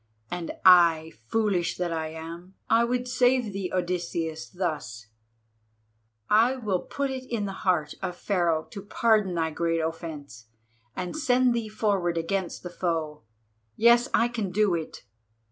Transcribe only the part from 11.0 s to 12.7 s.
send thee forward against